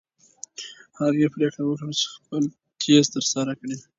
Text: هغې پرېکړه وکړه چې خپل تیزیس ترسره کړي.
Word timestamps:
هغې 0.99 1.25
پرېکړه 1.33 1.63
وکړه 1.65 1.91
چې 1.99 2.05
خپل 2.15 2.43
تیزیس 2.81 3.07
ترسره 3.13 3.53
کړي. 3.59 3.77